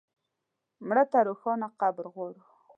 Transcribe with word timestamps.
مړه 0.87 1.03
ته 1.11 1.19
روښانه 1.27 1.67
قبر 1.81 2.05
غواړو 2.13 2.43